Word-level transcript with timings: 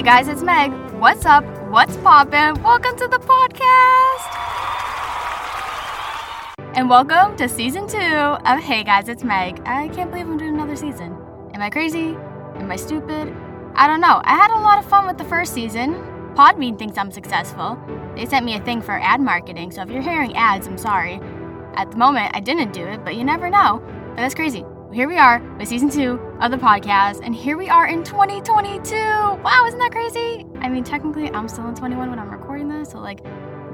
Hey 0.00 0.06
guys, 0.06 0.28
it's 0.28 0.40
Meg. 0.40 0.72
What's 0.94 1.26
up? 1.26 1.44
What's 1.68 1.94
poppin'? 1.98 2.62
Welcome 2.62 2.96
to 2.96 3.06
the 3.06 3.18
podcast. 3.18 4.34
And 6.74 6.88
welcome 6.88 7.36
to 7.36 7.46
season 7.46 7.86
two 7.86 7.98
of 7.98 8.60
Hey 8.60 8.82
guys, 8.82 9.10
it's 9.10 9.22
Meg. 9.22 9.60
I 9.66 9.88
can't 9.88 10.10
believe 10.10 10.26
I'm 10.26 10.38
doing 10.38 10.54
another 10.54 10.74
season. 10.74 11.18
Am 11.52 11.60
I 11.60 11.68
crazy? 11.68 12.16
Am 12.56 12.70
I 12.70 12.76
stupid? 12.76 13.36
I 13.74 13.86
don't 13.86 14.00
know. 14.00 14.22
I 14.24 14.36
had 14.36 14.50
a 14.50 14.58
lot 14.62 14.78
of 14.78 14.88
fun 14.88 15.06
with 15.06 15.18
the 15.18 15.24
first 15.24 15.52
season. 15.52 15.92
Podbean 16.34 16.78
thinks 16.78 16.96
I'm 16.96 17.10
successful. 17.10 17.78
They 18.16 18.24
sent 18.24 18.46
me 18.46 18.54
a 18.54 18.60
thing 18.60 18.80
for 18.80 18.98
ad 18.98 19.20
marketing, 19.20 19.70
so 19.70 19.82
if 19.82 19.90
you're 19.90 20.00
hearing 20.00 20.34
ads, 20.34 20.66
I'm 20.66 20.78
sorry. 20.78 21.20
At 21.74 21.90
the 21.90 21.98
moment, 21.98 22.30
I 22.32 22.40
didn't 22.40 22.72
do 22.72 22.86
it, 22.86 23.04
but 23.04 23.16
you 23.16 23.24
never 23.24 23.50
know. 23.50 23.82
But 24.14 24.22
that's 24.22 24.34
crazy. 24.34 24.64
Here 24.92 25.06
we 25.06 25.18
are 25.18 25.40
with 25.56 25.68
season 25.68 25.88
two 25.88 26.18
of 26.40 26.50
the 26.50 26.56
podcast, 26.56 27.20
and 27.22 27.32
here 27.32 27.56
we 27.56 27.68
are 27.68 27.86
in 27.86 28.02
2022. 28.02 28.96
Wow, 28.96 29.64
isn't 29.68 29.78
that 29.78 29.92
crazy? 29.92 30.44
I 30.58 30.68
mean, 30.68 30.82
technically, 30.82 31.30
I'm 31.30 31.46
still 31.46 31.68
in 31.68 31.76
21 31.76 32.10
when 32.10 32.18
I'm 32.18 32.28
recording 32.28 32.68
this, 32.68 32.90
so 32.90 32.98
like, 32.98 33.22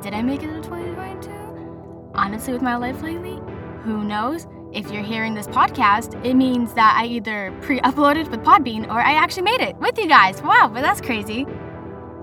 did 0.03 0.13
I 0.13 0.21
make 0.21 0.43
it 0.43 0.49
to 0.49 0.61
2022? 0.61 2.11
Honestly, 2.15 2.53
with 2.53 2.61
my 2.61 2.77
life 2.77 3.01
lately, 3.01 3.41
who 3.83 4.05
knows? 4.05 4.47
If 4.75 4.91
you're 4.91 5.03
hearing 5.03 5.33
this 5.33 5.47
podcast, 5.47 6.23
it 6.23 6.35
means 6.35 6.75
that 6.75 6.99
I 7.01 7.07
either 7.07 7.51
pre 7.63 7.81
uploaded 7.81 8.31
with 8.31 8.41
Podbean 8.41 8.87
or 8.87 9.01
I 9.01 9.15
actually 9.15 9.45
made 9.45 9.63
it 9.63 9.75
with 9.79 9.97
you 9.97 10.09
guys. 10.09 10.43
Wow, 10.43 10.71
but 10.71 10.83
that's 10.83 11.01
crazy. 11.01 11.47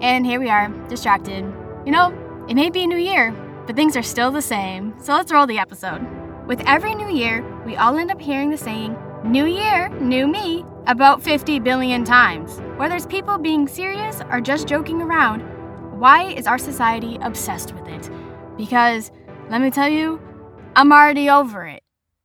And 0.02 0.24
here 0.24 0.40
we 0.40 0.52
are, 0.52 0.70
distracted. 0.88 1.52
You 1.84 1.92
know, 1.92 2.46
it 2.48 2.54
may 2.54 2.70
be 2.70 2.84
a 2.84 2.88
new 2.88 2.98
year, 2.98 3.32
but 3.66 3.76
things 3.76 3.98
are 3.98 4.04
still 4.04 4.30
the 4.30 4.44
same. 4.44 4.94
So 5.00 5.14
let's 5.14 5.32
roll 5.32 5.48
the 5.48 5.58
episode. 5.58 6.23
With 6.48 6.62
every 6.68 6.94
new 6.94 7.10
year, 7.10 7.42
we 7.66 7.78
all 7.78 7.98
end 7.98 8.12
up 8.12 8.20
hearing 8.20 8.50
the 8.50 8.58
saying, 8.58 8.98
New 9.24 9.46
Year, 9.46 9.88
New 10.02 10.28
Me, 10.28 10.66
about 10.88 11.24
50 11.24 11.60
billion 11.60 12.04
times. 12.04 12.60
Whether 12.76 12.98
it's 12.98 13.06
people 13.06 13.38
being 13.38 13.66
serious 13.66 14.20
or 14.30 14.42
just 14.42 14.68
joking 14.68 15.02
around, 15.02 15.40
why 15.98 16.24
is 16.24 16.46
our 16.46 16.58
society 16.58 17.18
obsessed 17.22 17.74
with 17.74 17.88
it? 17.88 18.10
Because, 18.58 19.10
let 19.50 19.62
me 19.62 19.72
tell 19.72 19.88
you, 19.88 20.22
I'm 20.76 20.92
already 20.92 21.30
over 21.30 21.66
it. 21.66 21.82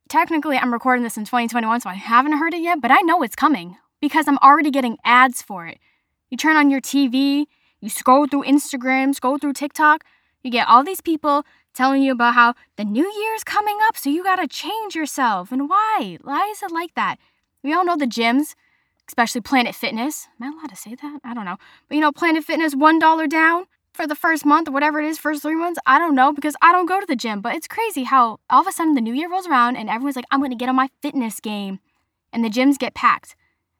Technically, 0.09 0.57
I'm 0.57 0.73
recording 0.73 1.03
this 1.03 1.15
in 1.15 1.23
2021, 1.23 1.79
so 1.79 1.89
I 1.89 1.93
haven't 1.93 2.33
heard 2.33 2.53
it 2.53 2.61
yet, 2.61 2.81
but 2.81 2.91
I 2.91 2.99
know 2.99 3.23
it's 3.23 3.37
coming 3.37 3.77
because 4.01 4.27
I'm 4.27 4.39
already 4.39 4.69
getting 4.69 4.97
ads 5.05 5.41
for 5.41 5.65
it. 5.65 5.79
You 6.29 6.35
turn 6.35 6.57
on 6.57 6.69
your 6.69 6.81
TV, 6.81 7.45
you 7.79 7.89
scroll 7.89 8.27
through 8.27 8.43
Instagram, 8.43 9.15
scroll 9.15 9.37
through 9.37 9.53
TikTok, 9.53 10.03
you 10.43 10.51
get 10.51 10.67
all 10.67 10.83
these 10.83 10.99
people 10.99 11.45
telling 11.79 12.03
you 12.03 12.11
about 12.11 12.33
how 12.33 12.55
the 12.75 12.83
new 12.83 13.09
year's 13.21 13.45
coming 13.45 13.77
up, 13.83 13.95
so 13.95 14.09
you 14.09 14.21
gotta 14.21 14.49
change 14.49 14.95
yourself. 14.95 15.49
And 15.49 15.69
why? 15.69 16.17
Why 16.21 16.49
is 16.51 16.61
it 16.61 16.71
like 16.71 16.93
that? 16.95 17.15
We 17.63 17.71
all 17.71 17.85
know 17.85 17.95
the 17.95 18.05
gyms, 18.05 18.53
especially 19.07 19.39
Planet 19.39 19.73
Fitness. 19.73 20.27
Am 20.41 20.47
I 20.47 20.57
allowed 20.57 20.71
to 20.71 20.75
say 20.75 20.95
that? 20.95 21.21
I 21.23 21.33
don't 21.33 21.45
know. 21.45 21.55
But 21.87 21.95
you 21.95 22.01
know, 22.01 22.11
Planet 22.11 22.43
Fitness, 22.43 22.75
$1 22.75 23.29
down 23.29 23.65
for 23.93 24.05
the 24.05 24.13
first 24.13 24.45
month 24.45 24.67
or 24.67 24.71
whatever 24.71 24.99
it 24.99 25.05
is, 25.05 25.17
first 25.17 25.41
three 25.41 25.55
months. 25.55 25.79
I 25.85 25.99
don't 25.99 26.15
know 26.15 26.33
because 26.33 26.53
I 26.61 26.73
don't 26.73 26.85
go 26.85 26.99
to 26.99 27.05
the 27.05 27.15
gym. 27.15 27.39
But 27.39 27.55
it's 27.55 27.65
crazy 27.65 28.03
how 28.03 28.41
all 28.49 28.59
of 28.59 28.67
a 28.67 28.73
sudden 28.73 28.95
the 28.95 29.07
new 29.07 29.13
year 29.13 29.29
rolls 29.31 29.47
around 29.47 29.77
and 29.77 29.89
everyone's 29.89 30.17
like, 30.17 30.25
I'm 30.31 30.41
gonna 30.41 30.57
get 30.57 30.67
on 30.67 30.75
my 30.75 30.89
fitness 31.01 31.39
game. 31.39 31.79
And 32.33 32.43
the 32.43 32.49
gyms 32.49 32.77
get 32.77 32.93
packed. 32.93 33.37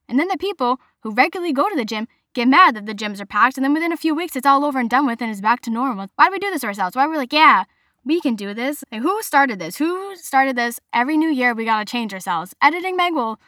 And 0.07 0.17
then 0.17 0.29
the 0.29 0.37
people 0.37 0.79
who 1.01 1.11
regularly 1.11 1.51
go 1.51 1.67
to 1.67 1.75
the 1.75 1.83
gym 1.83 2.07
get 2.33 2.47
mad 2.47 2.77
that 2.77 2.85
the 2.85 2.95
gyms 2.95 3.19
are 3.19 3.25
packed. 3.25 3.57
And 3.57 3.65
then 3.65 3.73
within 3.73 3.91
a 3.91 3.97
few 3.97 4.15
weeks, 4.15 4.37
it's 4.37 4.47
all 4.47 4.63
over 4.63 4.79
and 4.79 4.89
done 4.89 5.05
with 5.05 5.21
and 5.21 5.29
it's 5.29 5.41
back 5.41 5.59
to 5.63 5.69
normal. 5.69 6.07
Why 6.15 6.27
do 6.27 6.31
we 6.31 6.39
do 6.39 6.49
this 6.49 6.61
to 6.61 6.67
ourselves? 6.67 6.95
Why 6.95 7.03
are 7.03 7.09
we 7.09 7.17
like, 7.17 7.33
yeah, 7.33 7.65
we 8.05 8.21
can 8.21 8.35
do 8.35 8.53
this. 8.53 8.83
Like, 8.91 9.01
who 9.01 9.21
started 9.21 9.59
this? 9.59 9.77
Who 9.77 10.15
started 10.15 10.55
this? 10.55 10.79
Every 10.93 11.17
new 11.17 11.29
year, 11.29 11.53
we 11.53 11.65
gotta 11.65 11.85
change 11.85 12.13
ourselves. 12.13 12.53
Editing 12.61 12.95
Meg 12.95 13.13
will 13.13 13.39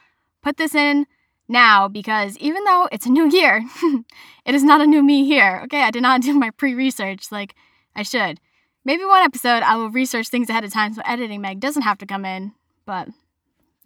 put 0.41 0.58
this 0.58 0.75
in 0.75 1.05
now 1.47 1.88
because 1.88 2.38
even 2.38 2.63
though 2.63 2.88
it's 2.91 3.05
a 3.05 3.11
new 3.11 3.30
year, 3.30 3.63
it 4.45 4.55
is 4.55 4.63
not 4.63 4.81
a 4.81 4.88
new 4.88 5.03
me 5.03 5.25
here. 5.25 5.61
Okay, 5.66 5.83
I 5.83 5.92
did 5.92 6.02
not 6.02 6.21
do 6.23 6.33
my 6.33 6.49
pre 6.52 6.73
research 6.73 7.31
like 7.31 7.55
I 7.95 8.03
should. 8.03 8.39
Maybe 8.83 9.05
one 9.05 9.23
episode 9.23 9.61
I 9.64 9.76
will 9.76 9.92
research 9.92 10.30
things 10.30 10.49
ahead 10.49 10.64
of 10.64 10.73
time 10.73 10.93
so 10.93 11.02
editing 11.05 11.42
Meg 11.42 11.59
doesn't 11.59 11.83
have 11.83 11.99
to 11.99 12.05
come 12.05 12.26
in, 12.26 12.53
but 12.86 13.09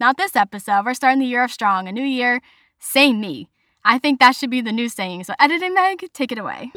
not 0.00 0.16
this 0.16 0.36
episode. 0.36 0.84
We're 0.84 0.94
starting 0.94 1.20
the 1.20 1.26
year 1.26 1.42
off 1.44 1.52
strong. 1.52 1.86
A 1.86 1.92
new 1.92 2.04
year, 2.04 2.40
same 2.78 3.20
me. 3.20 3.50
I 3.84 3.98
think 3.98 4.20
that 4.20 4.34
should 4.34 4.50
be 4.50 4.60
the 4.60 4.72
new 4.72 4.88
saying. 4.88 5.24
So, 5.24 5.34
editing 5.38 5.74
Meg, 5.74 6.12
take 6.12 6.32
it 6.32 6.38
away. 6.38 6.72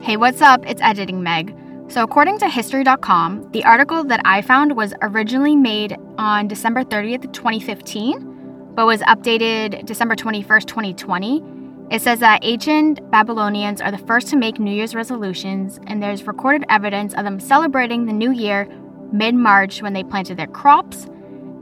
Hey, 0.00 0.16
what's 0.16 0.42
up? 0.42 0.66
It's 0.66 0.82
editing 0.82 1.22
Meg. 1.22 1.65
So, 1.88 2.02
according 2.02 2.38
to 2.40 2.48
History.com, 2.48 3.52
the 3.52 3.64
article 3.64 4.02
that 4.04 4.20
I 4.24 4.42
found 4.42 4.76
was 4.76 4.92
originally 5.02 5.54
made 5.54 5.96
on 6.18 6.48
December 6.48 6.82
30th, 6.82 7.32
2015, 7.32 8.72
but 8.74 8.86
was 8.86 9.00
updated 9.02 9.86
December 9.86 10.16
21st, 10.16 10.66
2020. 10.66 11.44
It 11.90 12.02
says 12.02 12.18
that 12.18 12.40
ancient 12.42 13.08
Babylonians 13.12 13.80
are 13.80 13.92
the 13.92 13.98
first 13.98 14.26
to 14.28 14.36
make 14.36 14.58
New 14.58 14.72
Year's 14.72 14.96
resolutions, 14.96 15.78
and 15.86 16.02
there's 16.02 16.26
recorded 16.26 16.64
evidence 16.68 17.14
of 17.14 17.22
them 17.22 17.38
celebrating 17.38 18.06
the 18.06 18.12
new 18.12 18.32
year 18.32 18.66
mid 19.12 19.36
March 19.36 19.80
when 19.80 19.92
they 19.92 20.02
planted 20.02 20.36
their 20.36 20.48
crops, 20.48 21.06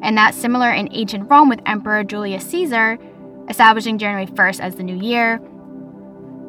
and 0.00 0.16
that's 0.16 0.38
similar 0.38 0.70
in 0.70 0.88
ancient 0.92 1.30
Rome 1.30 1.50
with 1.50 1.60
Emperor 1.66 2.02
Julius 2.02 2.44
Caesar 2.46 2.98
establishing 3.50 3.98
January 3.98 4.26
1st 4.26 4.60
as 4.60 4.76
the 4.76 4.82
new 4.82 4.96
year. 4.96 5.38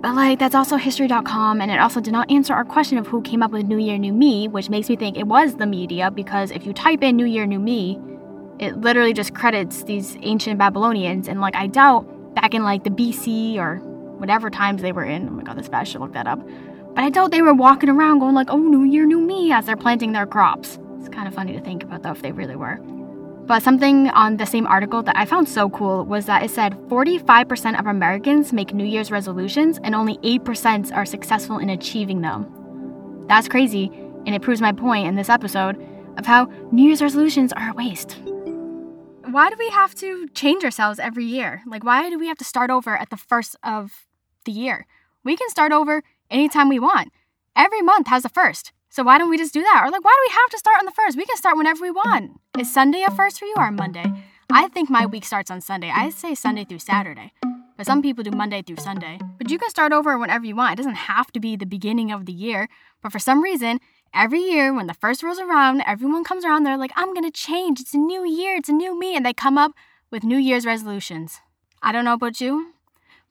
But 0.01 0.15
like 0.15 0.39
that's 0.39 0.55
also 0.55 0.77
history.com 0.77 1.61
and 1.61 1.71
it 1.71 1.79
also 1.79 1.99
did 1.99 2.13
not 2.13 2.29
answer 2.29 2.53
our 2.53 2.65
question 2.65 2.97
of 2.97 3.07
who 3.07 3.21
came 3.21 3.41
up 3.41 3.51
with 3.51 3.65
New 3.65 3.77
Year 3.77 3.97
New 3.97 4.13
Me, 4.13 4.47
which 4.47 4.69
makes 4.69 4.89
me 4.89 4.95
think 4.95 5.17
it 5.17 5.27
was 5.27 5.55
the 5.55 5.65
media 5.65 6.11
because 6.11 6.51
if 6.51 6.65
you 6.65 6.73
type 6.73 7.01
in 7.01 7.15
New 7.15 7.25
Year 7.25 7.45
New 7.45 7.59
Me, 7.59 7.99
it 8.59 8.77
literally 8.77 9.13
just 9.13 9.33
credits 9.33 9.83
these 9.83 10.17
ancient 10.21 10.59
Babylonians 10.59 11.27
and 11.27 11.41
like 11.41 11.55
I 11.55 11.67
doubt 11.67 12.35
back 12.35 12.53
in 12.53 12.63
like 12.63 12.83
the 12.83 12.89
BC 12.89 13.57
or 13.57 13.77
whatever 14.17 14.49
times 14.49 14.81
they 14.81 14.91
were 14.91 15.03
in. 15.03 15.27
Oh 15.27 15.31
my 15.31 15.43
god, 15.43 15.57
this 15.57 15.69
bad 15.69 15.87
should 15.87 16.01
look 16.01 16.13
that 16.13 16.27
up. 16.27 16.39
But 16.93 17.03
I 17.03 17.09
doubt 17.09 17.31
they 17.31 17.41
were 17.41 17.53
walking 17.53 17.89
around 17.89 18.19
going 18.19 18.35
like, 18.35 18.49
"Oh, 18.49 18.57
New 18.57 18.83
Year 18.83 19.05
New 19.05 19.19
Me" 19.19 19.51
as 19.51 19.65
they're 19.65 19.75
planting 19.75 20.13
their 20.13 20.25
crops. 20.25 20.79
It's 20.99 21.09
kind 21.09 21.27
of 21.27 21.33
funny 21.33 21.53
to 21.53 21.61
think 21.61 21.83
about 21.83 22.03
though 22.03 22.11
if 22.11 22.21
they 22.21 22.31
really 22.31 22.55
were. 22.55 22.79
But 23.47 23.61
something 23.61 24.09
on 24.09 24.37
the 24.37 24.45
same 24.45 24.65
article 24.65 25.03
that 25.03 25.15
I 25.15 25.25
found 25.25 25.47
so 25.47 25.69
cool 25.69 26.03
was 26.03 26.25
that 26.25 26.41
it 26.43 26.49
said 26.49 26.73
45% 26.89 27.79
of 27.79 27.85
Americans 27.85 28.51
make 28.51 28.73
New 28.73 28.85
Year's 28.85 29.11
resolutions 29.11 29.79
and 29.83 29.93
only 29.93 30.17
8% 30.17 30.95
are 30.95 31.05
successful 31.05 31.59
in 31.59 31.69
achieving 31.69 32.21
them. 32.21 33.25
That's 33.27 33.47
crazy, 33.47 33.91
and 34.25 34.33
it 34.33 34.41
proves 34.41 34.61
my 34.61 34.71
point 34.71 35.07
in 35.07 35.15
this 35.15 35.29
episode 35.29 35.77
of 36.17 36.25
how 36.25 36.45
New 36.71 36.87
Year's 36.87 37.03
resolutions 37.03 37.53
are 37.53 37.69
a 37.69 37.73
waste. 37.73 38.17
Why 39.29 39.49
do 39.49 39.55
we 39.59 39.69
have 39.69 39.93
to 39.95 40.27
change 40.29 40.63
ourselves 40.63 40.97
every 40.97 41.25
year? 41.25 41.61
Like, 41.67 41.83
why 41.83 42.09
do 42.09 42.17
we 42.17 42.27
have 42.27 42.37
to 42.37 42.45
start 42.45 42.71
over 42.71 42.97
at 42.97 43.09
the 43.11 43.17
first 43.17 43.55
of 43.63 44.07
the 44.45 44.51
year? 44.51 44.87
We 45.23 45.35
can 45.35 45.49
start 45.49 45.71
over 45.71 46.03
anytime 46.31 46.69
we 46.69 46.79
want. 46.79 47.11
Every 47.55 47.81
month 47.81 48.07
has 48.07 48.25
a 48.25 48.29
first. 48.29 48.71
So 48.95 49.03
why 49.03 49.17
don't 49.17 49.29
we 49.29 49.37
just 49.37 49.53
do 49.53 49.61
that? 49.61 49.81
Or 49.83 49.91
like, 49.91 50.05
why 50.05 50.15
do 50.17 50.29
we 50.29 50.35
have 50.35 50.49
to 50.51 50.57
start 50.57 50.79
on 50.79 50.85
the 50.85 50.91
first? 50.91 51.17
We 51.17 51.25
can 51.25 51.35
start 51.35 51.57
whenever 51.57 51.81
we 51.81 51.91
want. 51.91 52.39
Is 52.57 52.73
Sunday 52.73 53.03
a 53.05 53.11
first 53.11 53.37
for 53.37 53.43
you 53.43 53.53
or 53.57 53.69
Monday? 53.69 54.05
I 54.49 54.69
think 54.69 54.89
my 54.89 55.05
week 55.05 55.25
starts 55.25 55.51
on 55.51 55.59
Sunday. 55.59 55.91
I 55.93 56.09
say 56.11 56.33
Sunday 56.33 56.63
through 56.63 56.79
Saturday. 56.79 57.33
But 57.75 57.85
some 57.85 58.01
people 58.01 58.23
do 58.23 58.31
Monday 58.31 58.61
through 58.61 58.77
Sunday. 58.77 59.19
But 59.37 59.49
you 59.49 59.59
can 59.59 59.69
start 59.69 59.91
over 59.91 60.17
whenever 60.17 60.45
you 60.45 60.55
want. 60.55 60.71
It 60.71 60.77
doesn't 60.77 60.95
have 60.95 61.29
to 61.33 61.41
be 61.41 61.57
the 61.57 61.65
beginning 61.65 62.09
of 62.09 62.25
the 62.25 62.31
year. 62.31 62.69
But 63.03 63.11
for 63.11 63.19
some 63.19 63.43
reason, 63.43 63.81
every 64.13 64.39
year 64.39 64.73
when 64.73 64.87
the 64.87 64.93
first 64.93 65.23
rolls 65.23 65.39
around, 65.39 65.83
everyone 65.85 66.23
comes 66.23 66.45
around, 66.45 66.63
they're 66.63 66.77
like, 66.77 66.93
I'm 66.95 67.13
gonna 67.13 67.31
change. 67.31 67.81
It's 67.81 67.93
a 67.93 67.97
new 67.97 68.25
year, 68.25 68.55
it's 68.55 68.69
a 68.69 68.71
new 68.71 68.97
me. 68.97 69.17
And 69.17 69.25
they 69.25 69.33
come 69.33 69.57
up 69.57 69.73
with 70.09 70.23
New 70.23 70.37
Year's 70.37 70.65
resolutions. 70.65 71.41
I 71.81 71.91
don't 71.91 72.05
know 72.05 72.13
about 72.13 72.39
you, 72.39 72.74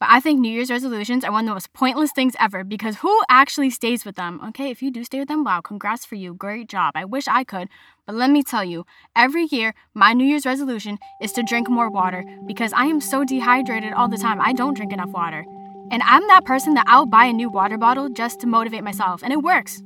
but 0.04 0.12
I 0.12 0.20
think 0.20 0.38
New 0.38 0.52
Year's 0.52 0.70
resolutions 0.70 1.24
are 1.24 1.32
one 1.32 1.44
of 1.44 1.48
the 1.48 1.54
most 1.54 1.72
pointless 1.72 2.12
things 2.12 2.36
ever 2.38 2.62
because 2.62 2.96
who 2.96 3.22
actually 3.30 3.70
stays 3.70 4.04
with 4.04 4.16
them? 4.16 4.38
Okay, 4.48 4.68
if 4.68 4.82
you 4.82 4.90
do 4.90 5.02
stay 5.02 5.18
with 5.18 5.28
them, 5.28 5.44
wow, 5.44 5.62
congrats 5.62 6.04
for 6.04 6.14
you. 6.14 6.34
Great 6.34 6.68
job. 6.68 6.92
I 6.94 7.06
wish 7.06 7.26
I 7.26 7.42
could. 7.42 7.70
But 8.04 8.14
let 8.14 8.28
me 8.28 8.42
tell 8.42 8.62
you, 8.62 8.84
every 9.16 9.44
year, 9.44 9.74
my 9.94 10.12
New 10.12 10.26
Year's 10.26 10.44
resolution 10.44 10.98
is 11.22 11.32
to 11.32 11.42
drink 11.42 11.70
more 11.70 11.88
water 11.88 12.22
because 12.46 12.74
I 12.74 12.84
am 12.84 13.00
so 13.00 13.24
dehydrated 13.24 13.94
all 13.94 14.06
the 14.06 14.18
time. 14.18 14.42
I 14.42 14.52
don't 14.52 14.74
drink 14.74 14.92
enough 14.92 15.08
water. 15.08 15.42
And 15.90 16.02
I'm 16.02 16.26
that 16.28 16.44
person 16.44 16.74
that 16.74 16.86
I'll 16.86 17.06
buy 17.06 17.24
a 17.24 17.32
new 17.32 17.48
water 17.48 17.78
bottle 17.78 18.10
just 18.10 18.40
to 18.40 18.46
motivate 18.46 18.84
myself. 18.84 19.22
And 19.22 19.32
it 19.32 19.40
works 19.40 19.82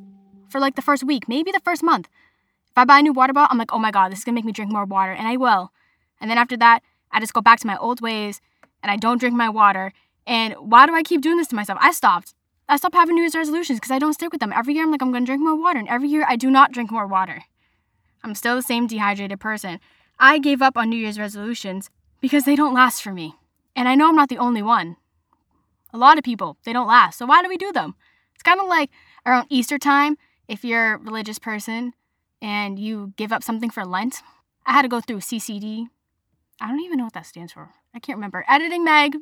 for 0.49 0.61
like 0.61 0.75
the 0.75 0.83
first 0.83 1.05
week, 1.05 1.29
maybe 1.29 1.53
the 1.53 1.63
first 1.65 1.85
month. 1.85 2.09
If 2.73 2.77
I 2.77 2.85
buy 2.85 2.99
a 2.99 3.03
new 3.03 3.13
water 3.13 3.33
bottle, 3.33 3.53
I'm 3.53 3.59
like, 3.59 3.73
oh 3.73 3.79
my 3.79 3.93
God, 3.93 4.11
this 4.11 4.19
is 4.19 4.25
gonna 4.25 4.35
make 4.35 4.45
me 4.45 4.51
drink 4.51 4.73
more 4.73 4.85
water. 4.85 5.13
And 5.13 5.29
I 5.29 5.37
will. 5.37 5.71
And 6.21 6.29
then 6.29 6.39
after 6.39 6.57
that, 6.57 6.83
I 7.13 7.21
just 7.21 7.35
go 7.35 7.41
back 7.41 7.61
to 7.61 7.69
my 7.69 7.77
old 7.77 8.01
ways 8.01 8.41
and 8.83 8.91
I 8.91 8.97
don't 8.97 9.19
drink 9.19 9.37
my 9.37 9.49
water. 9.49 9.93
And 10.29 10.55
why 10.61 10.87
do 10.87 10.95
I 10.95 11.03
keep 11.03 11.23
doing 11.23 11.39
this 11.39 11.49
to 11.49 11.57
myself? 11.57 11.79
I 11.81 11.91
stopped. 11.91 12.35
I 12.69 12.77
stopped 12.77 12.95
having 12.95 13.15
New 13.15 13.23
Year's 13.23 13.35
resolutions 13.35 13.81
because 13.81 13.91
I 13.91 13.99
don't 13.99 14.13
stick 14.13 14.31
with 14.31 14.41
them. 14.41 14.53
Every 14.53 14.75
year 14.75 14.85
I'm 14.85 14.91
like, 14.91 15.01
I'm 15.01 15.11
gonna 15.11 15.25
drink 15.25 15.41
more 15.41 15.57
water. 15.59 15.79
And 15.79 15.89
every 15.89 16.09
year 16.09 16.27
I 16.29 16.37
do 16.37 16.51
not 16.51 16.71
drink 16.71 16.91
more 16.91 17.07
water. 17.07 17.45
I'm 18.23 18.35
still 18.35 18.55
the 18.55 18.63
same 18.63 18.87
dehydrated 18.87 19.41
person. 19.41 19.81
I 20.19 20.39
gave 20.39 20.61
up 20.61 20.77
on 20.77 20.91
New 20.91 20.99
Year's 20.99 21.19
resolutions 21.19 21.89
because 22.21 22.45
they 22.45 22.55
don't 22.55 22.75
last 22.75 23.03
for 23.03 23.11
me. 23.11 23.37
And 23.75 23.89
I 23.89 23.95
know 23.95 24.09
I'm 24.09 24.17
not 24.17 24.29
the 24.29 24.37
only 24.39 24.61
one. 24.61 24.97
A 25.95 25.99
lot 25.99 26.19
of 26.19 26.25
people, 26.25 26.59
they 26.65 26.75
don't 26.75 26.87
last. 26.87 27.19
So 27.19 27.25
why 27.25 27.43
do 27.43 27.49
we 27.49 27.57
do 27.57 27.73
them? 27.73 27.95
It's 28.35 28.43
kind 28.43 28.61
of 28.61 28.67
like 28.67 28.91
around 29.25 29.47
Easter 29.49 29.79
time, 29.79 30.19
if 30.47 30.63
you're 30.63 30.95
a 30.95 30.99
religious 30.99 31.39
person 31.39 31.95
and 32.43 32.79
you 32.79 33.15
give 33.17 33.33
up 33.33 33.43
something 33.43 33.71
for 33.71 33.87
Lent. 33.87 34.23
I 34.67 34.73
had 34.73 34.83
to 34.83 34.89
go 34.89 35.01
through 35.01 35.21
CCD. 35.21 35.87
I 36.61 36.69
don't 36.69 36.81
even 36.81 36.99
know 36.99 37.05
what 37.05 37.15
that 37.15 37.25
stands 37.25 37.53
for. 37.53 37.71
I 37.95 37.99
can't 37.99 38.19
remember. 38.19 38.45
Editing 38.47 38.85
Meg. 38.85 39.17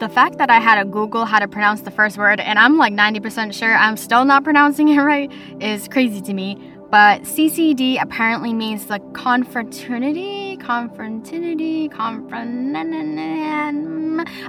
The 0.00 0.08
fact 0.08 0.38
that 0.38 0.50
I 0.50 0.58
had 0.58 0.82
to 0.82 0.86
Google 0.86 1.26
how 1.26 1.38
to 1.38 1.46
pronounce 1.46 1.82
the 1.82 1.90
first 1.90 2.16
word 2.16 2.40
and 2.40 2.58
I'm 2.58 2.78
like 2.78 2.94
90% 2.94 3.52
sure 3.52 3.74
I'm 3.74 3.98
still 3.98 4.24
not 4.24 4.42
pronouncing 4.44 4.88
it 4.88 4.98
right 5.00 5.30
is 5.60 5.86
crazy 5.88 6.20
to 6.22 6.34
me. 6.34 6.56
But 6.90 7.22
CCD 7.22 8.02
apparently 8.02 8.52
means 8.52 8.86
the 8.86 8.98
confraternity, 9.12 10.56
confraternity, 10.56 11.88
confraternity 11.90 12.90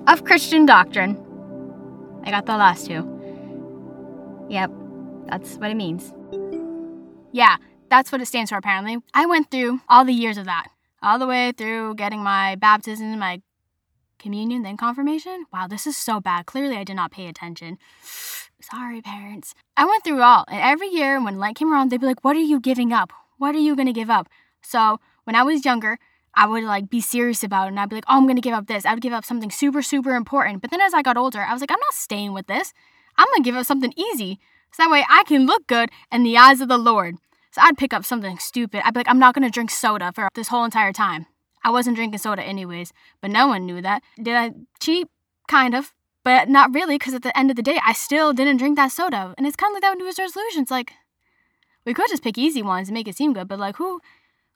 of 0.08 0.24
Christian 0.24 0.66
doctrine. 0.66 1.24
I 2.24 2.32
got 2.32 2.48
the 2.48 2.58
last 2.58 2.88
two. 2.88 3.06
Yep, 4.50 4.72
that's 5.28 5.56
what 5.58 5.70
it 5.70 5.76
means. 5.76 6.14
Yeah, 7.32 7.58
that's 7.90 8.12
what 8.12 8.22
it 8.22 8.26
stands 8.26 8.50
for 8.50 8.58
apparently. 8.58 8.98
I 9.14 9.28
went 9.28 9.52
through 9.52 9.82
all 9.88 10.04
the 10.04 10.14
years 10.14 10.38
of 10.38 10.46
that, 10.46 10.70
all 11.04 11.20
the 11.20 11.28
way 11.28 11.52
through 11.52 11.94
getting 11.96 12.24
my 12.24 12.56
baptism, 12.56 13.20
my 13.20 13.42
communion, 14.22 14.62
then 14.62 14.78
confirmation. 14.78 15.46
Wow, 15.52 15.68
this 15.68 15.86
is 15.86 15.98
so 15.98 16.22
bad. 16.22 16.46
Clearly, 16.46 16.78
I 16.78 16.84
did 16.84 16.96
not 16.96 17.12
pay 17.12 17.28
attention. 17.28 17.78
Sorry, 18.62 19.02
parents. 19.02 19.56
I 19.76 19.86
went 19.86 20.04
through 20.04 20.22
all, 20.22 20.46
and 20.48 20.62
every 20.62 20.88
year 20.88 21.22
when 21.22 21.40
Lent 21.40 21.58
came 21.58 21.74
around, 21.74 21.90
they'd 21.90 22.00
be 22.00 22.06
like, 22.06 22.24
What 22.24 22.36
are 22.36 22.40
you 22.40 22.60
giving 22.60 22.94
up? 22.94 23.12
What 23.38 23.56
are 23.56 23.60
you 23.60 23.76
going 23.76 23.88
to 23.88 23.94
give 23.94 24.10
up? 24.10 24.30
So 24.62 25.00
when 25.24 25.36
I 25.36 25.44
was 25.44 25.66
younger, 25.66 25.98
I 26.34 26.48
would 26.48 26.64
like 26.64 26.90
be 26.90 27.02
serious 27.02 27.44
about 27.44 27.66
it 27.66 27.70
and 27.70 27.80
I'd 27.80 27.90
be 27.90 27.96
like, 27.96 28.06
oh, 28.08 28.18
I'm 28.18 28.28
gonna 28.28 28.42
give 28.42 28.54
up 28.54 28.68
this. 28.68 28.86
I 28.86 28.94
would 28.94 29.04
give 29.04 29.14
up 29.14 29.26
something 29.26 29.52
super, 29.52 29.82
super 29.82 30.16
important. 30.16 30.62
But 30.62 30.72
then 30.72 30.82
as 30.82 30.94
I 30.94 31.02
got 31.02 31.18
older, 31.18 31.42
I 31.42 31.52
was 31.54 31.62
like, 31.62 31.72
I'm 31.72 31.80
not 31.80 31.94
staying 31.94 32.34
with 32.34 32.48
this. 32.48 32.74
I'm 33.18 33.28
gonna 33.34 33.44
give 33.44 33.56
up 33.56 33.66
something 33.66 33.94
easy. 33.98 34.40
So 34.72 34.84
that 34.84 34.92
way 34.92 35.06
I 35.10 35.24
can 35.24 35.46
look 35.46 35.68
good 35.68 35.90
in 36.12 36.24
the 36.24 36.38
eyes 36.38 36.62
of 36.62 36.70
the 36.70 36.78
Lord. 36.78 37.16
So 37.52 37.62
I'd 37.62 37.78
pick 37.78 37.94
up 37.94 38.06
something 38.06 38.38
stupid. 38.40 38.82
I'd 38.86 38.94
be 38.94 39.02
like, 39.02 39.10
I'm 39.10 39.20
not 39.20 39.36
gonna 39.36 39.50
drink 39.50 39.72
soda 39.72 40.12
for 40.14 40.30
this 40.34 40.48
whole 40.48 40.64
entire 40.64 40.94
time. 40.94 41.26
I 41.64 41.70
wasn't 41.70 41.96
drinking 41.96 42.20
soda 42.20 42.44
anyways, 42.44 42.94
but 43.22 43.32
no 43.32 43.48
one 43.48 43.66
knew 43.66 43.82
that. 43.82 44.04
Did 44.22 44.36
I 44.36 44.52
cheat? 44.80 45.08
Kind 45.48 45.76
of. 45.76 45.94
But 46.24 46.50
not 46.50 46.74
really, 46.74 46.96
because 46.96 47.14
at 47.14 47.24
the 47.24 47.38
end 47.38 47.50
of 47.50 47.56
the 47.56 47.64
day, 47.64 47.80
I 47.86 47.94
still 47.94 48.32
didn't 48.32 48.58
drink 48.58 48.78
that 48.78 48.92
soda. 48.92 49.34
And 49.38 49.48
it's 49.48 49.56
kind 49.56 49.72
of 49.72 49.76
like 49.76 49.82
that 49.82 49.92
with 49.92 50.00
New 50.00 50.06
Year's 50.06 50.20
resolutions. 50.20 50.70
Like, 50.70 50.94
we 51.86 51.94
could 51.94 52.10
just 52.10 52.24
pick 52.24 52.38
easy 52.38 52.62
ones 52.62 52.90
and 52.90 52.94
make 52.94 53.08
it 53.08 53.18
seem 53.18 53.34
good, 53.34 53.48
but 53.48 53.60
like, 53.60 53.78
who, 53.78 54.00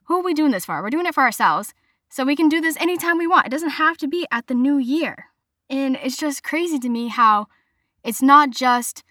who 0.04 0.20
are 0.20 0.22
we 0.22 0.32
doing 0.32 0.52
this 0.52 0.64
for? 0.64 0.80
We're 0.80 0.90
doing 0.90 1.06
it 1.06 1.14
for 1.14 1.24
ourselves. 1.24 1.74
So 2.08 2.24
we 2.24 2.36
can 2.36 2.48
do 2.48 2.60
this 2.60 2.76
anytime 2.76 3.18
we 3.18 3.26
want. 3.26 3.46
It 3.46 3.50
doesn't 3.50 3.70
have 3.70 3.98
to 3.98 4.06
be 4.06 4.26
at 4.30 4.46
the 4.46 4.54
new 4.54 4.78
year. 4.78 5.26
And 5.68 5.98
it's 6.00 6.16
just 6.16 6.44
crazy 6.44 6.78
to 6.78 6.88
me 6.88 7.08
how 7.08 7.48
it's 8.04 8.22
not 8.22 8.50
just 8.50 9.02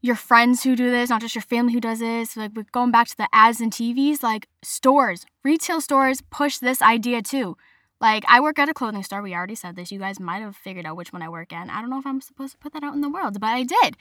your 0.00 0.16
friends 0.16 0.62
who 0.62 0.74
do 0.76 0.90
this, 0.90 1.10
not 1.10 1.20
just 1.20 1.34
your 1.34 1.42
family 1.42 1.72
who 1.72 1.80
does 1.80 1.98
this. 1.98 2.36
Like 2.36 2.52
we're 2.54 2.64
going 2.72 2.90
back 2.90 3.08
to 3.08 3.16
the 3.16 3.28
ads 3.32 3.60
and 3.60 3.72
TVs, 3.72 4.22
like 4.22 4.48
stores, 4.62 5.26
retail 5.44 5.80
stores 5.80 6.22
push 6.30 6.58
this 6.58 6.80
idea 6.80 7.22
too. 7.22 7.56
Like, 8.00 8.24
I 8.26 8.40
work 8.40 8.58
at 8.58 8.68
a 8.68 8.74
clothing 8.74 9.02
store. 9.02 9.20
We 9.20 9.34
already 9.34 9.54
said 9.54 9.76
this. 9.76 9.92
You 9.92 9.98
guys 9.98 10.18
might 10.18 10.40
have 10.40 10.56
figured 10.56 10.86
out 10.86 10.96
which 10.96 11.12
one 11.12 11.20
I 11.20 11.28
work 11.28 11.52
in. 11.52 11.68
I 11.68 11.80
don't 11.80 11.90
know 11.90 11.98
if 11.98 12.06
I'm 12.06 12.22
supposed 12.22 12.52
to 12.52 12.58
put 12.58 12.72
that 12.72 12.82
out 12.82 12.94
in 12.94 13.02
the 13.02 13.10
world, 13.10 13.38
but 13.38 13.48
I 13.48 13.62
did. 13.62 13.98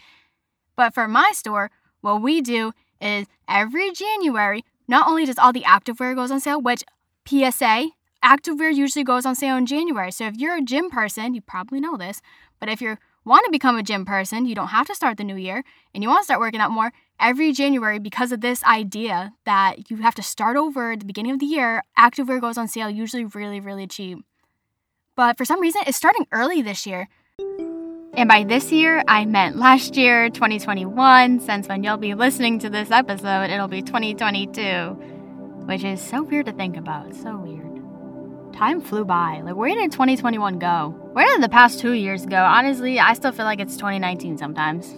But 0.78 0.94
for 0.94 1.06
my 1.08 1.32
store, 1.34 1.70
what 2.00 2.22
we 2.22 2.40
do 2.40 2.72
is 3.02 3.28
every 3.50 3.92
January, 3.92 4.64
not 4.88 5.08
only 5.08 5.26
does 5.26 5.38
all 5.38 5.52
the 5.52 5.64
activewear 5.64 6.16
goes 6.16 6.32
on 6.32 6.40
sale, 6.40 6.62
which 6.62 6.86
PSA, 7.26 7.90
activewear 8.24 8.74
usually 8.74 9.04
goes 9.04 9.26
on 9.26 9.36
sale 9.36 9.58
in 9.58 9.66
January. 9.66 10.12
So 10.12 10.28
if 10.28 10.38
you're 10.38 10.56
a 10.56 10.62
gym 10.62 10.90
person, 10.90 11.34
you 11.34 11.42
probably 11.42 11.82
know 11.82 11.98
this, 11.98 12.22
but 12.60 12.70
if 12.70 12.82
you 12.82 12.98
want 13.30 13.46
to 13.46 13.52
become 13.52 13.78
a 13.78 13.84
gym 13.84 14.06
person, 14.06 14.46
you 14.46 14.56
don't 14.56 14.70
have 14.70 14.88
to 14.88 14.96
start 14.96 15.18
the 15.18 15.24
new 15.24 15.36
year 15.36 15.64
and 15.94 16.04
you 16.04 16.10
want 16.10 16.22
to 16.22 16.26
start 16.26 16.40
working 16.40 16.60
out 16.60 16.72
more, 16.72 16.92
every 17.20 17.54
January 17.54 18.00
because 18.00 18.32
of 18.32 18.42
this 18.42 18.64
idea 18.64 19.34
that 19.46 19.90
you 19.90 19.98
have 19.98 20.16
to 20.16 20.24
start 20.24 20.58
over 20.58 20.92
at 20.94 21.00
the 21.00 21.06
beginning 21.06 21.32
of 21.32 21.40
the 21.40 21.46
year, 21.46 21.84
activewear 21.98 22.42
goes 22.42 22.58
on 22.58 22.68
sale, 22.68 22.90
usually 22.90 23.26
really, 23.26 23.60
really 23.60 23.88
cheap. 23.88 24.18
But 25.16 25.38
for 25.38 25.46
some 25.46 25.62
reason, 25.62 25.84
it's 25.86 25.98
starting 25.98 26.26
early 26.32 26.62
this 26.62 26.88
year. 26.88 27.08
And 28.16 28.28
by 28.28 28.44
this 28.44 28.72
year, 28.72 29.04
I 29.08 29.26
meant 29.26 29.58
last 29.58 29.96
year, 29.96 30.30
2021, 30.30 31.40
since 31.40 31.68
when 31.68 31.84
you'll 31.84 31.98
be 31.98 32.16
listening 32.16 32.58
to 32.60 32.70
this 32.70 32.90
episode, 32.90 33.52
it'll 33.52 33.68
be 33.68 33.82
2022. 33.82 34.98
Which 35.68 35.84
is 35.84 36.02
so 36.02 36.24
weird 36.24 36.48
to 36.48 36.52
think 36.52 36.78
about. 36.78 37.14
So 37.16 37.38
weird. 37.38 37.69
Time 38.60 38.82
flew 38.82 39.06
by. 39.06 39.40
Like, 39.42 39.56
where 39.56 39.74
did 39.74 39.90
2021 39.90 40.60
go? 40.60 40.90
Where 41.14 41.26
did 41.26 41.42
the 41.42 41.48
past 41.48 41.80
two 41.80 41.94
years 41.94 42.26
go? 42.26 42.44
Honestly, 42.44 43.00
I 43.00 43.14
still 43.14 43.32
feel 43.32 43.46
like 43.46 43.62
it's 43.62 43.78
2019 43.78 44.38
sometimes. 44.38 44.94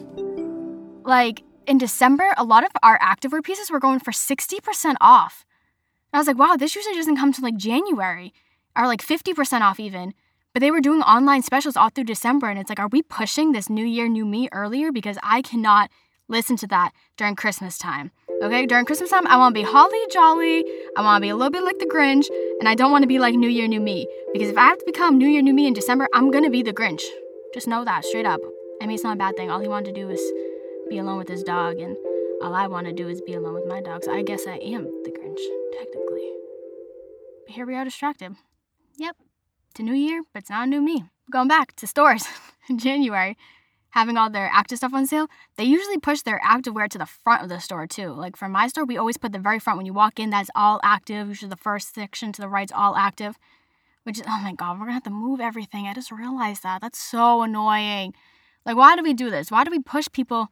Like, 1.05 1.43
in 1.67 1.77
December, 1.77 2.33
a 2.37 2.43
lot 2.43 2.63
of 2.63 2.71
our 2.81 2.97
activewear 2.97 3.43
pieces 3.43 3.69
were 3.69 3.79
going 3.79 3.99
for 3.99 4.09
60% 4.09 4.95
off. 4.99 5.45
And 6.11 6.17
I 6.17 6.17
was 6.17 6.25
like, 6.25 6.39
wow, 6.39 6.55
this 6.55 6.75
usually 6.75 6.95
doesn't 6.95 7.17
come 7.17 7.31
to 7.33 7.41
like 7.41 7.55
January 7.55 8.33
or 8.75 8.87
like 8.87 9.05
50% 9.05 9.61
off 9.61 9.79
even. 9.79 10.15
But 10.53 10.61
they 10.61 10.71
were 10.71 10.81
doing 10.81 11.03
online 11.03 11.43
specials 11.43 11.77
all 11.77 11.89
through 11.89 12.05
December. 12.05 12.49
And 12.49 12.57
it's 12.57 12.69
like, 12.69 12.79
are 12.79 12.87
we 12.87 13.03
pushing 13.03 13.51
this 13.51 13.69
new 13.69 13.85
year, 13.85 14.07
new 14.07 14.25
me 14.25 14.49
earlier? 14.51 14.91
Because 14.91 15.19
I 15.21 15.43
cannot 15.43 15.91
listen 16.27 16.55
to 16.57 16.67
that 16.67 16.93
during 17.15 17.35
Christmas 17.35 17.77
time. 17.77 18.09
Okay, 18.41 18.65
during 18.65 18.85
Christmas 18.85 19.11
time, 19.11 19.27
I 19.27 19.37
want 19.37 19.53
to 19.53 19.61
be 19.61 19.63
holly 19.63 19.99
jolly. 20.11 20.65
I 20.97 21.03
want 21.03 21.21
to 21.21 21.21
be 21.21 21.29
a 21.29 21.35
little 21.35 21.51
bit 21.51 21.63
like 21.63 21.77
the 21.77 21.85
Grinch, 21.85 22.27
and 22.59 22.67
I 22.67 22.73
don't 22.73 22.91
want 22.91 23.03
to 23.03 23.07
be 23.07 23.19
like 23.19 23.35
New 23.35 23.47
Year, 23.47 23.67
New 23.67 23.79
Me. 23.79 24.07
Because 24.33 24.49
if 24.49 24.57
I 24.57 24.65
have 24.65 24.79
to 24.79 24.85
become 24.85 25.19
New 25.19 25.27
Year, 25.27 25.43
New 25.43 25.53
Me 25.53 25.67
in 25.67 25.73
December, 25.73 26.07
I'm 26.11 26.31
gonna 26.31 26.49
be 26.49 26.63
the 26.63 26.73
Grinch. 26.73 27.03
Just 27.53 27.67
know 27.67 27.85
that 27.85 28.03
straight 28.03 28.25
up. 28.25 28.39
I 28.81 28.87
mean, 28.87 28.95
it's 28.95 29.03
not 29.03 29.13
a 29.13 29.19
bad 29.19 29.37
thing. 29.37 29.51
All 29.51 29.59
he 29.59 29.67
wanted 29.67 29.93
to 29.93 30.01
do 30.01 30.07
was 30.07 30.19
be 30.89 30.97
alone 30.97 31.19
with 31.19 31.27
his 31.27 31.43
dog, 31.43 31.77
and 31.77 31.95
all 32.41 32.55
I 32.55 32.65
want 32.65 32.87
to 32.87 32.93
do 32.93 33.07
is 33.07 33.21
be 33.21 33.35
alone 33.35 33.53
with 33.53 33.67
my 33.67 33.79
dog. 33.79 34.03
So 34.03 34.11
I 34.11 34.23
guess 34.23 34.47
I 34.47 34.55
am 34.55 34.85
the 35.03 35.11
Grinch, 35.11 35.43
technically. 35.77 36.27
But 37.45 37.53
here 37.53 37.67
we 37.67 37.75
are 37.75 37.83
distracted. 37.83 38.35
Yep, 38.97 39.17
it's 39.69 39.79
a 39.79 39.83
new 39.83 39.93
year, 39.93 40.23
but 40.33 40.41
it's 40.41 40.49
not 40.49 40.63
a 40.63 40.69
new 40.69 40.81
me. 40.81 41.05
Going 41.31 41.47
back 41.47 41.75
to 41.75 41.85
stores 41.85 42.25
in 42.69 42.79
January, 42.79 43.37
having 43.91 44.17
all 44.17 44.29
their 44.29 44.49
active 44.51 44.79
stuff 44.79 44.93
on 44.93 45.07
sale, 45.07 45.27
they 45.57 45.63
usually 45.63 45.97
push 45.97 46.21
their 46.21 46.39
activewear 46.39 46.89
to 46.89 46.97
the 46.97 47.05
front 47.05 47.43
of 47.43 47.49
the 47.49 47.59
store 47.59 47.87
too. 47.87 48.11
Like 48.11 48.35
for 48.35 48.49
my 48.49 48.67
store, 48.67 48.85
we 48.85 48.97
always 48.97 49.17
put 49.17 49.31
the 49.31 49.39
very 49.39 49.59
front 49.59 49.77
when 49.77 49.85
you 49.85 49.93
walk 49.93 50.19
in, 50.19 50.29
that's 50.29 50.49
all 50.55 50.79
active. 50.83 51.27
Usually 51.27 51.49
the 51.49 51.55
first 51.55 51.93
section 51.93 52.31
to 52.33 52.41
the 52.41 52.49
right's 52.49 52.71
all 52.71 52.95
active. 52.95 53.37
Which 54.03 54.17
is, 54.17 54.23
oh 54.27 54.41
my 54.41 54.53
god, 54.53 54.79
we're 54.79 54.85
gonna 54.85 54.93
have 54.93 55.03
to 55.03 55.11
move 55.11 55.39
everything. 55.39 55.85
I 55.85 55.93
just 55.93 56.11
realized 56.11 56.63
that. 56.63 56.81
That's 56.81 56.97
so 56.97 57.43
annoying. 57.43 58.15
Like, 58.65 58.75
why 58.75 58.95
do 58.95 59.03
we 59.03 59.13
do 59.13 59.29
this? 59.29 59.51
Why 59.51 59.63
do 59.63 59.69
we 59.69 59.79
push 59.79 60.07
people 60.11 60.49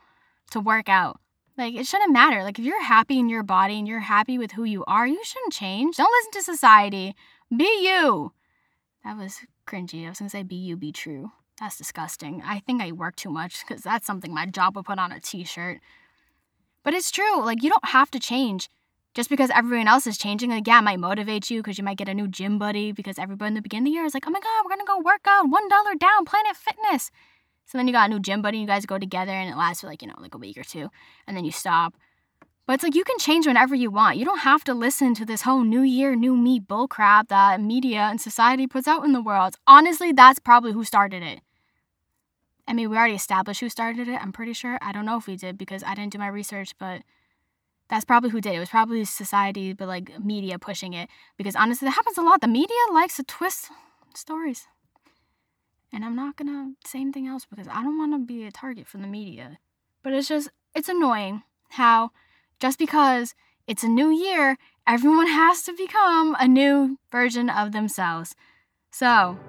to 0.51 0.59
work 0.59 0.89
out. 0.89 1.19
Like, 1.57 1.75
it 1.75 1.85
shouldn't 1.85 2.13
matter. 2.13 2.43
Like, 2.43 2.57
if 2.57 2.65
you're 2.65 2.83
happy 2.83 3.19
in 3.19 3.29
your 3.29 3.43
body 3.43 3.77
and 3.77 3.87
you're 3.87 3.99
happy 3.99 4.37
with 4.37 4.53
who 4.53 4.63
you 4.63 4.83
are, 4.85 5.05
you 5.05 5.21
shouldn't 5.23 5.53
change. 5.53 5.97
Don't 5.97 6.11
listen 6.11 6.31
to 6.33 6.43
society. 6.43 7.15
Be 7.55 7.65
you. 7.65 8.33
That 9.03 9.17
was 9.17 9.39
cringy. 9.67 10.05
I 10.05 10.09
was 10.09 10.19
gonna 10.19 10.29
say 10.29 10.43
be 10.43 10.55
you, 10.55 10.77
be 10.77 10.91
true. 10.91 11.31
That's 11.59 11.77
disgusting. 11.77 12.41
I 12.45 12.59
think 12.59 12.81
I 12.81 12.91
work 12.93 13.15
too 13.15 13.29
much 13.29 13.65
because 13.67 13.83
that's 13.83 14.07
something 14.07 14.33
my 14.33 14.45
job 14.45 14.75
would 14.75 14.85
put 14.85 14.99
on 14.99 15.11
a 15.11 15.19
t 15.19 15.43
shirt. 15.43 15.79
But 16.83 16.93
it's 16.93 17.11
true. 17.11 17.43
Like, 17.43 17.61
you 17.61 17.69
don't 17.69 17.89
have 17.89 18.09
to 18.11 18.19
change 18.19 18.69
just 19.13 19.29
because 19.29 19.49
everyone 19.49 19.87
else 19.87 20.07
is 20.07 20.17
changing. 20.17 20.51
Like, 20.51 20.67
yeah, 20.67 20.79
it 20.79 20.83
might 20.83 20.99
motivate 20.99 21.51
you 21.51 21.61
because 21.61 21.77
you 21.77 21.83
might 21.83 21.97
get 21.97 22.07
a 22.07 22.13
new 22.13 22.27
gym 22.27 22.57
buddy 22.57 22.93
because 22.93 23.19
everybody 23.19 23.49
in 23.49 23.53
the 23.55 23.61
beginning 23.61 23.87
of 23.87 23.91
the 23.91 23.95
year 23.95 24.05
is 24.05 24.13
like, 24.13 24.25
oh 24.27 24.31
my 24.31 24.39
God, 24.39 24.63
we're 24.63 24.69
gonna 24.69 24.85
go 24.85 24.99
work 24.99 25.25
out 25.27 25.47
$1 25.47 25.99
down, 25.99 26.25
Planet 26.25 26.55
Fitness. 26.55 27.11
So 27.65 27.77
then 27.77 27.87
you 27.87 27.93
got 27.93 28.09
a 28.09 28.13
new 28.13 28.19
gym 28.19 28.41
buddy, 28.41 28.59
you 28.59 28.65
guys 28.65 28.85
go 28.85 28.97
together 28.97 29.31
and 29.31 29.49
it 29.49 29.57
lasts 29.57 29.81
for 29.81 29.87
like, 29.87 30.01
you 30.01 30.07
know, 30.07 30.15
like 30.19 30.35
a 30.35 30.37
week 30.37 30.57
or 30.57 30.63
two, 30.63 30.89
and 31.27 31.35
then 31.35 31.43
you 31.43 31.51
stop. 31.51 31.93
But 32.65 32.75
it's 32.75 32.83
like 32.83 32.95
you 32.95 33.03
can 33.03 33.17
change 33.19 33.45
whenever 33.45 33.75
you 33.75 33.91
want. 33.91 34.17
You 34.17 34.25
don't 34.25 34.39
have 34.39 34.63
to 34.65 34.73
listen 34.73 35.13
to 35.15 35.25
this 35.25 35.41
whole 35.41 35.63
new 35.63 35.81
year, 35.81 36.15
new 36.15 36.37
me 36.37 36.59
bullcrap 36.59 37.27
that 37.27 37.59
media 37.59 38.01
and 38.01 38.21
society 38.21 38.67
puts 38.67 38.87
out 38.87 39.03
in 39.03 39.11
the 39.11 39.21
world. 39.21 39.55
Honestly, 39.67 40.11
that's 40.11 40.39
probably 40.39 40.71
who 40.71 40.83
started 40.83 41.23
it. 41.23 41.41
I 42.69 42.73
mean, 42.73 42.91
we 42.91 42.97
already 42.97 43.15
established 43.15 43.61
who 43.61 43.67
started 43.67 44.07
it, 44.07 44.21
I'm 44.21 44.31
pretty 44.31 44.53
sure. 44.53 44.77
I 44.79 44.91
don't 44.91 45.05
know 45.05 45.17
if 45.17 45.25
we 45.25 45.35
did 45.35 45.57
because 45.57 45.83
I 45.83 45.95
didn't 45.95 46.13
do 46.13 46.19
my 46.19 46.27
research, 46.27 46.75
but 46.77 47.01
that's 47.89 48.05
probably 48.05 48.29
who 48.29 48.39
did 48.39 48.53
it. 48.53 48.57
It 48.57 48.59
was 48.59 48.69
probably 48.69 49.03
society, 49.05 49.73
but 49.73 49.87
like 49.87 50.23
media 50.23 50.59
pushing 50.59 50.93
it. 50.93 51.09
Because 51.35 51.55
honestly, 51.55 51.87
that 51.87 51.93
happens 51.93 52.19
a 52.19 52.21
lot. 52.21 52.41
The 52.41 52.47
media 52.47 52.77
likes 52.93 53.15
to 53.15 53.23
twist 53.23 53.71
stories. 54.13 54.67
And 55.91 56.05
I'm 56.05 56.15
not 56.15 56.35
gonna 56.35 56.73
say 56.85 57.01
anything 57.01 57.25
else 57.25 57.47
because 57.49 57.67
I 57.67 57.81
don't 57.81 57.97
wanna 57.97 58.19
be 58.19 58.45
a 58.45 58.51
target 58.51 58.85
for 58.85 58.99
the 58.99 59.07
media. 59.07 59.57
But 60.03 60.13
it's 60.13 60.27
just, 60.27 60.49
it's 60.75 60.89
annoying 60.89 61.41
how 61.69 62.11
just 62.59 62.77
because 62.77 63.33
it's 63.65 63.83
a 63.83 63.87
new 63.87 64.11
year, 64.11 64.57
everyone 64.85 65.27
has 65.27 65.63
to 65.63 65.73
become 65.73 66.35
a 66.39 66.47
new 66.47 66.99
version 67.11 67.49
of 67.49 67.71
themselves. 67.71 68.35
So, 68.91 69.39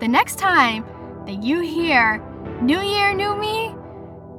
the 0.00 0.08
next 0.08 0.40
time 0.40 0.84
that 1.26 1.42
you 1.42 1.60
hear 1.60 2.20
New 2.62 2.80
Year, 2.80 3.14
New 3.14 3.36
Me, 3.36 3.74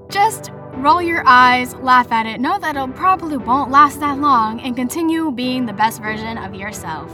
just 0.09 0.51
roll 0.75 1.01
your 1.01 1.23
eyes, 1.25 1.73
laugh 1.75 2.11
at 2.11 2.25
it, 2.25 2.39
know 2.39 2.57
that 2.59 2.75
it 2.75 2.95
probably 2.95 3.37
won't 3.37 3.71
last 3.71 3.99
that 3.99 4.19
long, 4.19 4.59
and 4.61 4.75
continue 4.75 5.31
being 5.31 5.65
the 5.65 5.73
best 5.73 6.01
version 6.01 6.37
of 6.37 6.53
yourself. 6.55 7.11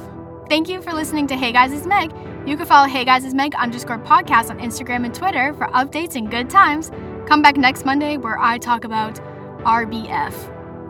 Thank 0.49 0.67
you 0.67 0.81
for 0.81 0.91
listening 0.93 1.27
to 1.27 1.37
Hey 1.37 1.51
Guys, 1.51 1.71
it's 1.71 1.85
Meg. 1.85 2.11
You 2.45 2.57
can 2.57 2.65
follow 2.65 2.87
Hey 2.87 3.05
Guys, 3.05 3.23
it's 3.23 3.33
Meg 3.33 3.55
underscore 3.55 3.99
podcast 3.99 4.49
on 4.49 4.59
Instagram 4.59 5.05
and 5.05 5.13
Twitter 5.13 5.53
for 5.53 5.67
updates 5.67 6.15
and 6.15 6.29
good 6.29 6.49
times. 6.49 6.91
Come 7.27 7.41
back 7.41 7.55
next 7.55 7.85
Monday 7.85 8.17
where 8.17 8.37
I 8.39 8.57
talk 8.57 8.83
about 8.83 9.15
RBF. 9.63 10.33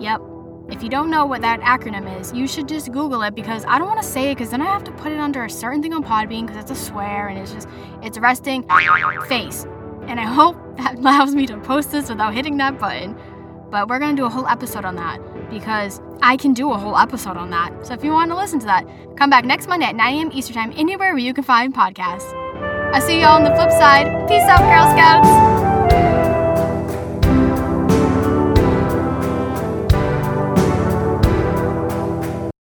Yep, 0.02 0.22
If 0.72 0.82
you 0.82 0.88
don't 0.90 1.10
know 1.10 1.26
what 1.26 1.42
that 1.42 1.60
acronym 1.60 2.20
is, 2.20 2.32
you 2.34 2.48
should 2.48 2.68
just 2.68 2.92
Google 2.94 3.22
it 3.24 3.36
because 3.36 3.66
I 3.68 3.78
don't 3.78 3.88
want 3.88 4.02
to 4.02 4.08
say 4.08 4.32
it 4.32 4.36
because 4.36 4.52
then 4.52 4.62
I 4.62 4.66
have 4.66 4.86
to 4.86 4.92
put 4.94 5.12
it 5.12 5.20
under 5.20 5.44
a 5.44 5.50
certain 5.50 5.82
thing 5.82 5.94
on 5.94 6.02
Podbean 6.04 6.48
because 6.48 6.62
it's 6.62 6.72
a 6.72 6.76
swear 6.76 7.28
and 7.28 7.38
it's 7.38 7.52
just, 7.52 7.68
it's 8.02 8.18
resting 8.18 8.66
face. 9.28 9.66
And 10.12 10.20
I 10.20 10.26
hope 10.26 10.58
that 10.76 10.96
allows 10.98 11.34
me 11.34 11.48
to 11.48 11.58
post 11.58 11.92
this 11.92 12.10
without 12.10 12.34
hitting 12.34 12.58
that 12.58 12.78
button. 12.78 13.18
But 13.72 13.88
we're 13.88 14.00
going 14.00 14.14
to 14.14 14.22
do 14.22 14.26
a 14.26 14.30
whole 14.30 14.46
episode 14.46 14.84
on 14.84 14.98
that 14.98 15.22
because 15.50 16.02
I 16.22 16.36
can 16.36 16.54
do 16.54 16.74
a 16.74 16.78
whole 16.78 16.98
episode 16.98 17.38
on 17.38 17.50
that. 17.52 17.88
So 17.88 17.94
if 17.94 18.04
you 18.04 18.12
want 18.12 18.30
to 18.32 18.36
listen 18.36 18.60
to 18.60 18.66
that, 18.66 18.86
come 19.16 19.30
back 19.30 19.46
next 19.46 19.70
Monday 19.70 19.86
at 19.86 19.96
9 19.96 20.14
a.m. 20.14 20.32
Eastern 20.34 20.56
Time, 20.56 20.74
anywhere 20.76 21.14
where 21.14 21.20
you 21.20 21.34
can 21.34 21.46
find 21.46 21.74
podcasts. 21.74 22.30
I 22.94 23.00
see 23.00 23.22
y'all 23.22 23.38
on 23.38 23.46
the 23.46 23.56
flip 23.56 23.72
side. 23.72 24.28
Peace 24.28 24.44
out, 24.44 24.60
Girl 24.60 24.92
Scouts. 24.92 25.51